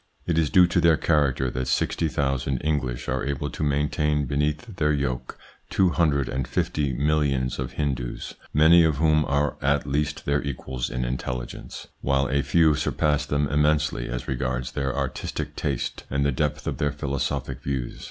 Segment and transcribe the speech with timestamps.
[0.25, 4.77] It is due to their character that sixty thousand English are able to maintain beneath
[4.77, 5.37] their yoke
[5.69, 10.89] two hundred and fifty millions of Hindoos, many of whom are at least their equals
[10.89, 16.31] in intelligence, while a few surpass them immensely as regards their artistic taste and the
[16.31, 17.99] depth of their philosophic views.